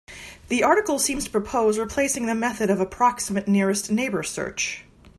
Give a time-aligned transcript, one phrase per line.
[0.49, 4.83] The article seems to propose replacing the method of approximate nearest neighbor search.